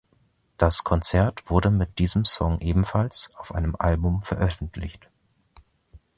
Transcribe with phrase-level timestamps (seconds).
[0.57, 5.07] Das Konzert wurde mit diesem Song ebenfalls auf einem Album veröffentlicht.